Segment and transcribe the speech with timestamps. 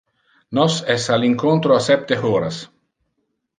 [0.57, 2.59] Nos es al incontro a septe horas.